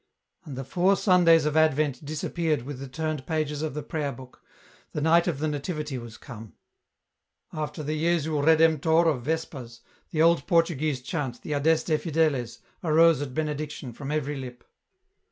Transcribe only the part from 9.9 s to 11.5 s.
the old Portuguese chant,